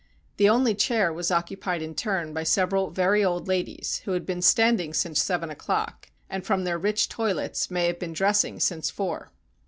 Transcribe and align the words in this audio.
The 0.37 0.49
only 0.49 0.73
chair 0.73 1.13
was 1.13 1.29
occupied 1.29 1.83
in 1.83 1.93
turn 1.93 2.33
by 2.33 2.41
several 2.43 2.89
very 2.89 3.23
old 3.23 3.47
ladies, 3.47 4.01
who 4.05 4.13
had 4.13 4.25
been 4.25 4.41
standing 4.41 4.95
since 4.95 5.21
seven 5.21 5.51
o'clock, 5.51 6.09
and, 6.27 6.43
from 6.43 6.63
their 6.63 6.79
rich 6.79 7.07
toilets, 7.07 7.69
may 7.69 7.85
have 7.85 7.99
been 7.99 8.13
dressing 8.13 8.59
since 8.59 8.89
four. 8.89 9.31